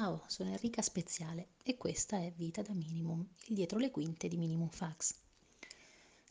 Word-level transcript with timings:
Ciao, 0.00 0.22
sono 0.28 0.50
Enrica 0.50 0.80
Speziale 0.80 1.48
e 1.64 1.76
questa 1.76 2.18
è 2.18 2.30
Vita 2.30 2.62
da 2.62 2.72
Minimum, 2.72 3.26
il 3.46 3.54
dietro 3.56 3.80
le 3.80 3.90
quinte 3.90 4.28
di 4.28 4.36
Minimum 4.36 4.68
Fax. 4.68 5.12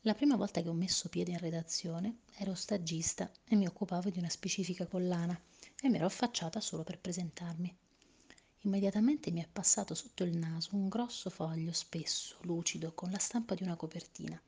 La 0.04 0.13
prima 0.13 0.38
volta 0.38 0.61
che 0.61 0.70
ho 0.70 0.73
messo 0.73 1.09
piede 1.09 1.31
in 1.31 1.38
redazione 1.38 2.19
ero 2.38 2.55
stagista 2.55 3.29
e 3.43 3.57
mi 3.57 3.67
occupavo 3.67 4.09
di 4.09 4.19
una 4.19 4.29
specifica 4.29 4.88
collana 4.88 5.38
e 5.81 5.89
mi 5.89 5.97
ero 5.97 6.05
affacciata 6.05 6.61
solo 6.61 6.83
per 6.83 6.97
presentarmi. 6.97 7.75
Immediatamente 8.61 9.31
mi 9.31 9.41
è 9.41 9.48
passato 9.52 9.95
sotto 9.95 10.23
il 10.23 10.38
naso 10.38 10.77
un 10.77 10.88
grosso 10.88 11.29
foglio 11.29 11.73
spesso, 11.73 12.38
lucido, 12.43 12.93
con 12.93 13.11
la 13.11 13.20
stampa 13.20 13.54
di 13.54 13.63
una 13.63 13.75
copertina, 13.75 14.41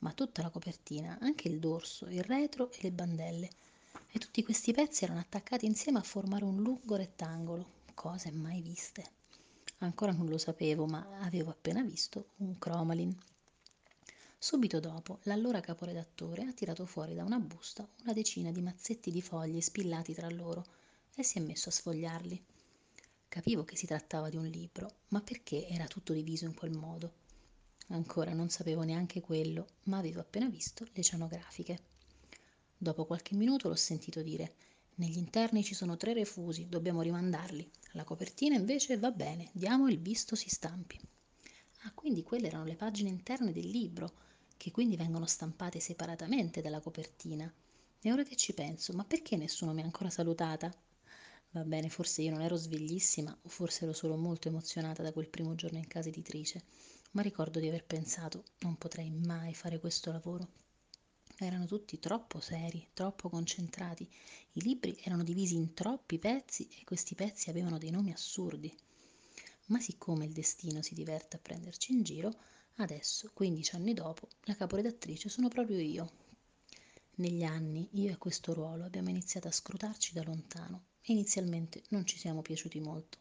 ma 0.00 0.12
tutta 0.12 0.42
la 0.42 0.50
copertina, 0.50 1.16
anche 1.22 1.48
il 1.48 1.60
dorso, 1.60 2.08
il 2.08 2.22
retro 2.22 2.70
e 2.72 2.78
le 2.82 2.92
bandelle. 2.92 3.50
E 4.12 4.18
tutti 4.18 4.42
questi 4.42 4.74
pezzi 4.74 5.04
erano 5.04 5.20
attaccati 5.20 5.64
insieme 5.64 5.98
a 5.98 6.02
formare 6.02 6.44
un 6.44 6.60
lungo 6.60 6.96
rettangolo, 6.96 7.75
cose 7.96 8.30
mai 8.30 8.60
viste. 8.60 9.02
Ancora 9.78 10.12
non 10.12 10.26
lo 10.26 10.36
sapevo, 10.36 10.84
ma 10.84 11.18
avevo 11.22 11.50
appena 11.50 11.82
visto 11.82 12.28
un 12.36 12.58
Cromalin. 12.58 13.18
Subito 14.38 14.80
dopo, 14.80 15.20
l'allora 15.22 15.60
caporedattore 15.60 16.42
ha 16.42 16.52
tirato 16.52 16.84
fuori 16.84 17.14
da 17.14 17.24
una 17.24 17.38
busta 17.38 17.88
una 18.02 18.12
decina 18.12 18.52
di 18.52 18.60
mazzetti 18.60 19.10
di 19.10 19.22
fogli 19.22 19.60
spillati 19.62 20.12
tra 20.12 20.28
loro 20.28 20.64
e 21.14 21.22
si 21.22 21.38
è 21.38 21.40
messo 21.40 21.70
a 21.70 21.72
sfogliarli. 21.72 22.44
Capivo 23.28 23.64
che 23.64 23.76
si 23.76 23.86
trattava 23.86 24.28
di 24.28 24.36
un 24.36 24.46
libro, 24.46 24.98
ma 25.08 25.22
perché 25.22 25.66
era 25.66 25.86
tutto 25.86 26.12
diviso 26.12 26.44
in 26.44 26.54
quel 26.54 26.76
modo? 26.76 27.24
Ancora 27.88 28.34
non 28.34 28.50
sapevo 28.50 28.82
neanche 28.82 29.22
quello, 29.22 29.68
ma 29.84 29.96
avevo 29.96 30.20
appena 30.20 30.48
visto 30.48 30.86
le 30.92 31.02
cianografiche. 31.02 31.80
Dopo 32.76 33.06
qualche 33.06 33.34
minuto 33.34 33.68
l'ho 33.68 33.74
sentito 33.74 34.20
dire 34.20 34.54
negli 34.96 35.18
interni 35.18 35.62
ci 35.62 35.74
sono 35.74 35.96
tre 35.96 36.12
refusi, 36.12 36.68
dobbiamo 36.68 37.02
rimandarli. 37.02 37.70
La 37.92 38.04
copertina 38.04 38.56
invece 38.56 38.96
va 38.98 39.10
bene, 39.10 39.50
diamo 39.52 39.88
il 39.88 39.98
visto 39.98 40.34
si 40.34 40.48
stampi. 40.48 40.98
Ah, 41.82 41.92
quindi 41.94 42.22
quelle 42.22 42.46
erano 42.46 42.64
le 42.64 42.76
pagine 42.76 43.10
interne 43.10 43.52
del 43.52 43.68
libro, 43.68 44.12
che 44.56 44.70
quindi 44.70 44.96
vengono 44.96 45.26
stampate 45.26 45.80
separatamente 45.80 46.62
dalla 46.62 46.80
copertina. 46.80 47.52
E 48.00 48.12
ora 48.12 48.22
che 48.22 48.36
ci 48.36 48.54
penso, 48.54 48.92
ma 48.94 49.04
perché 49.04 49.36
nessuno 49.36 49.72
mi 49.72 49.82
ha 49.82 49.84
ancora 49.84 50.10
salutata? 50.10 50.74
Va 51.50 51.64
bene, 51.64 51.88
forse 51.90 52.22
io 52.22 52.30
non 52.30 52.40
ero 52.40 52.56
sveglissima 52.56 53.36
o 53.42 53.48
forse 53.48 53.84
ero 53.84 53.92
solo 53.92 54.16
molto 54.16 54.48
emozionata 54.48 55.02
da 55.02 55.12
quel 55.12 55.28
primo 55.28 55.54
giorno 55.54 55.78
in 55.78 55.86
casa 55.86 56.08
editrice, 56.08 56.62
ma 57.12 57.22
ricordo 57.22 57.60
di 57.60 57.68
aver 57.68 57.84
pensato 57.84 58.44
non 58.60 58.76
potrei 58.76 59.10
mai 59.10 59.54
fare 59.54 59.78
questo 59.78 60.10
lavoro. 60.10 60.48
Erano 61.38 61.66
tutti 61.66 61.98
troppo 61.98 62.40
seri, 62.40 62.88
troppo 62.92 63.28
concentrati. 63.28 64.08
I 64.52 64.62
libri 64.62 64.98
erano 65.02 65.22
divisi 65.22 65.54
in 65.54 65.74
troppi 65.74 66.18
pezzi 66.18 66.68
e 66.68 66.84
questi 66.84 67.14
pezzi 67.14 67.50
avevano 67.50 67.78
dei 67.78 67.90
nomi 67.90 68.12
assurdi. 68.12 68.74
Ma 69.66 69.80
siccome 69.80 70.24
il 70.24 70.32
destino 70.32 70.82
si 70.82 70.94
diverte 70.94 71.36
a 71.36 71.40
prenderci 71.40 71.92
in 71.92 72.02
giro, 72.02 72.32
adesso, 72.76 73.30
15 73.34 73.74
anni 73.76 73.94
dopo, 73.94 74.28
la 74.44 74.54
caporedattrice 74.54 75.28
sono 75.28 75.48
proprio 75.48 75.78
io. 75.78 76.10
Negli 77.16 77.42
anni 77.42 77.88
io 77.92 78.10
e 78.10 78.16
questo 78.18 78.54
ruolo 78.54 78.84
abbiamo 78.84 79.08
iniziato 79.08 79.48
a 79.48 79.52
scrutarci 79.52 80.12
da 80.12 80.22
lontano 80.22 80.84
inizialmente 81.12 81.82
non 81.90 82.04
ci 82.04 82.18
siamo 82.18 82.42
piaciuti 82.42 82.80
molto. 82.80 83.18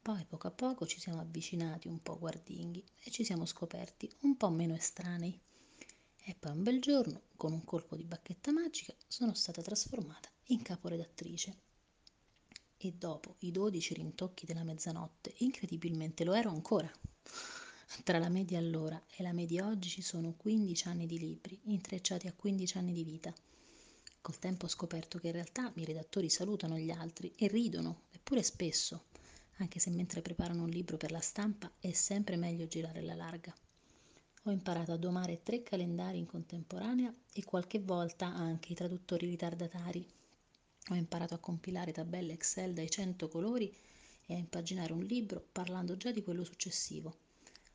Poi 0.00 0.24
poco 0.28 0.46
a 0.46 0.50
poco 0.50 0.86
ci 0.86 1.00
siamo 1.00 1.20
avvicinati 1.20 1.88
un 1.88 2.00
po' 2.02 2.18
guardinghi 2.18 2.84
e 3.02 3.10
ci 3.10 3.24
siamo 3.24 3.44
scoperti 3.44 4.10
un 4.20 4.36
po' 4.36 4.50
meno 4.50 4.74
estranei. 4.74 5.38
E 6.28 6.36
poi 6.38 6.52
un 6.52 6.62
bel 6.62 6.78
giorno, 6.78 7.22
con 7.36 7.52
un 7.54 7.64
colpo 7.64 7.96
di 7.96 8.04
bacchetta 8.04 8.52
magica, 8.52 8.94
sono 9.06 9.32
stata 9.32 9.62
trasformata 9.62 10.28
in 10.48 10.60
caporedattrice. 10.60 11.56
E 12.76 12.92
dopo 12.92 13.36
i 13.38 13.50
dodici 13.50 13.94
rintocchi 13.94 14.44
della 14.44 14.62
mezzanotte, 14.62 15.32
incredibilmente 15.38 16.24
lo 16.24 16.34
ero 16.34 16.50
ancora. 16.50 16.92
Tra 18.04 18.18
la 18.18 18.28
media 18.28 18.58
allora 18.58 19.02
e 19.08 19.22
la 19.22 19.32
media 19.32 19.66
oggi 19.66 19.88
ci 19.88 20.02
sono 20.02 20.34
15 20.34 20.88
anni 20.88 21.06
di 21.06 21.18
libri, 21.18 21.58
intrecciati 21.62 22.26
a 22.26 22.34
15 22.34 22.76
anni 22.76 22.92
di 22.92 23.04
vita. 23.04 23.32
Col 24.20 24.38
tempo 24.38 24.66
ho 24.66 24.68
scoperto 24.68 25.18
che 25.18 25.28
in 25.28 25.32
realtà 25.32 25.72
i 25.76 25.86
redattori 25.86 26.28
salutano 26.28 26.76
gli 26.76 26.90
altri 26.90 27.32
e 27.36 27.48
ridono, 27.48 28.02
eppure 28.10 28.42
spesso, 28.42 29.06
anche 29.56 29.78
se 29.78 29.88
mentre 29.88 30.20
preparano 30.20 30.64
un 30.64 30.68
libro 30.68 30.98
per 30.98 31.10
la 31.10 31.20
stampa 31.20 31.72
è 31.80 31.92
sempre 31.92 32.36
meglio 32.36 32.66
girare 32.66 33.00
la 33.00 33.14
larga. 33.14 33.56
Ho 34.48 34.50
imparato 34.50 34.92
a 34.92 34.96
domare 34.96 35.42
tre 35.42 35.62
calendari 35.62 36.16
in 36.16 36.24
contemporanea 36.24 37.14
e 37.34 37.44
qualche 37.44 37.80
volta 37.80 38.28
anche 38.28 38.72
i 38.72 38.74
traduttori 38.74 39.28
ritardatari. 39.28 40.02
Ho 40.88 40.94
imparato 40.94 41.34
a 41.34 41.38
compilare 41.38 41.92
tabelle 41.92 42.32
Excel 42.32 42.72
dai 42.72 42.88
100 42.88 43.28
colori 43.28 43.70
e 44.24 44.32
a 44.32 44.38
impaginare 44.38 44.94
un 44.94 45.02
libro 45.02 45.46
parlando 45.52 45.98
già 45.98 46.12
di 46.12 46.22
quello 46.22 46.44
successivo. 46.44 47.14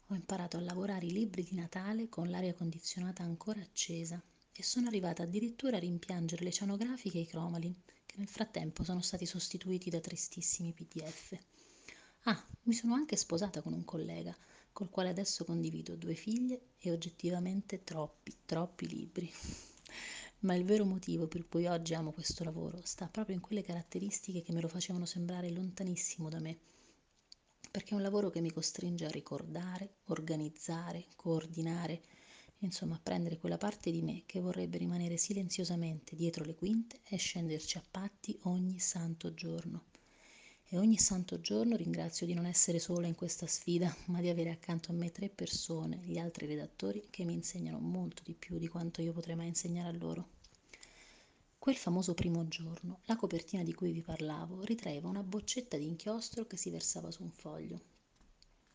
Ho 0.08 0.16
imparato 0.16 0.58
a 0.58 0.62
lavorare 0.62 1.06
i 1.06 1.12
libri 1.12 1.44
di 1.44 1.54
Natale 1.54 2.10
con 2.10 2.32
l'aria 2.32 2.56
condizionata 2.56 3.22
ancora 3.22 3.62
accesa 3.62 4.20
e 4.52 4.64
sono 4.64 4.88
arrivata 4.88 5.22
addirittura 5.22 5.78
a 5.78 5.80
rimpiangere 5.80 6.44
le 6.44 6.52
cianografiche 6.52 7.20
e 7.20 7.22
i 7.22 7.28
cromalin, 7.28 7.76
che 8.08 8.16
nel 8.18 8.28
frattempo 8.28 8.84
sono 8.84 9.02
stati 9.02 9.28
sostituiti 9.28 9.92
da 9.92 10.00
tristissimi 10.00 10.74
PDF. 10.74 11.38
Ah, 12.24 12.44
mi 12.64 12.74
sono 12.74 12.96
anche 12.96 13.16
sposata 13.16 13.62
con 13.62 13.74
un 13.74 13.86
collega 13.86 14.36
col 14.74 14.90
quale 14.90 15.10
adesso 15.10 15.46
condivido 15.46 15.96
due 15.96 16.16
figlie 16.16 16.72
e 16.80 16.92
oggettivamente 16.92 17.84
troppi, 17.84 18.36
troppi 18.46 18.88
libri. 18.88 19.32
Ma 20.42 20.56
il 20.56 20.66
vero 20.66 20.84
motivo 20.84 21.28
per 21.28 21.48
cui 21.48 21.68
oggi 21.68 21.94
amo 21.94 22.12
questo 22.12 22.44
lavoro 22.44 22.82
sta 22.84 23.08
proprio 23.08 23.36
in 23.36 23.42
quelle 23.42 23.62
caratteristiche 23.62 24.42
che 24.42 24.52
me 24.52 24.60
lo 24.60 24.68
facevano 24.68 25.06
sembrare 25.06 25.50
lontanissimo 25.52 26.28
da 26.28 26.40
me. 26.40 26.58
Perché 27.72 27.92
è 27.92 27.96
un 27.96 28.02
lavoro 28.02 28.30
che 28.30 28.42
mi 28.42 28.52
costringe 28.52 29.06
a 29.06 29.10
ricordare, 29.10 29.98
organizzare, 30.06 31.06
coordinare, 31.16 32.02
insomma 32.60 32.96
a 32.96 33.00
prendere 33.02 33.38
quella 33.38 33.58
parte 33.58 33.92
di 33.92 34.02
me 34.02 34.24
che 34.26 34.42
vorrebbe 34.42 34.78
rimanere 34.78 35.18
silenziosamente 35.18 36.16
dietro 36.16 36.44
le 36.44 36.56
quinte 36.56 37.00
e 37.04 37.18
scenderci 37.18 37.78
a 37.78 37.84
patti 37.90 38.38
ogni 38.44 38.80
santo 38.80 39.34
giorno 39.34 39.92
e 40.74 40.80
ogni 40.80 40.98
santo 40.98 41.40
giorno 41.40 41.76
ringrazio 41.76 42.26
di 42.26 42.34
non 42.34 42.48
essere 42.48 42.80
sola 42.80 43.06
in 43.06 43.14
questa 43.14 43.46
sfida, 43.46 43.96
ma 44.06 44.22
di 44.22 44.30
avere 44.30 44.50
accanto 44.50 44.90
a 44.90 44.96
me 44.96 45.12
tre 45.12 45.30
persone, 45.30 45.98
gli 45.98 46.18
altri 46.18 46.48
redattori, 46.48 47.10
che 47.12 47.24
mi 47.26 47.34
insegnano 47.34 47.78
molto 47.78 48.24
di 48.26 48.34
più 48.34 48.58
di 48.58 48.68
quanto 48.68 49.04
io 49.04 49.14
potrei 49.14 49.36
mai 49.36 49.46
insegnare 49.46 49.90
a 49.90 50.00
loro. 50.00 50.30
Quel 51.60 51.76
famoso 51.76 52.16
primo 52.16 52.48
giorno, 52.48 53.02
la 53.04 53.16
copertina 53.16 53.62
di 53.62 53.76
cui 53.76 53.92
vi 53.92 54.02
parlavo 54.02 54.64
ritraeva 54.64 55.10
una 55.10 55.22
boccetta 55.22 55.78
di 55.78 55.86
inchiostro 55.86 56.48
che 56.48 56.58
si 56.58 56.72
versava 56.72 57.12
su 57.12 57.22
un 57.22 57.30
foglio. 57.30 57.80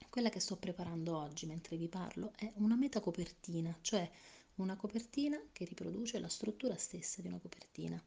Quella 0.08 0.28
che 0.28 0.38
sto 0.38 0.54
preparando 0.54 1.16
oggi 1.16 1.46
mentre 1.46 1.76
vi 1.76 1.88
parlo 1.88 2.30
è 2.36 2.48
una 2.58 2.76
metacopertina, 2.76 3.76
cioè 3.80 4.08
una 4.54 4.76
copertina 4.76 5.36
che 5.50 5.64
riproduce 5.64 6.20
la 6.20 6.28
struttura 6.28 6.76
stessa 6.76 7.20
di 7.20 7.26
una 7.26 7.40
copertina. 7.40 8.00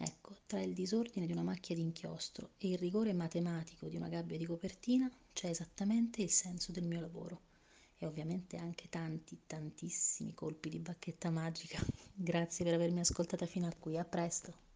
Ecco, 0.00 0.36
tra 0.46 0.60
il 0.60 0.74
disordine 0.74 1.26
di 1.26 1.32
una 1.32 1.42
macchia 1.42 1.74
d'inchiostro 1.74 2.50
e 2.56 2.68
il 2.70 2.78
rigore 2.78 3.12
matematico 3.12 3.88
di 3.88 3.96
una 3.96 4.08
gabbia 4.08 4.38
di 4.38 4.46
copertina 4.46 5.10
c'è 5.32 5.48
esattamente 5.48 6.22
il 6.22 6.30
senso 6.30 6.70
del 6.70 6.84
mio 6.84 7.00
lavoro 7.00 7.40
e 7.98 8.06
ovviamente 8.06 8.56
anche 8.56 8.88
tanti, 8.88 9.40
tantissimi 9.44 10.34
colpi 10.34 10.68
di 10.68 10.78
bacchetta 10.78 11.30
magica. 11.30 11.84
Grazie 12.14 12.64
per 12.64 12.74
avermi 12.74 13.00
ascoltata 13.00 13.44
fino 13.44 13.66
a 13.66 13.74
qui, 13.76 13.98
a 13.98 14.04
presto! 14.04 14.67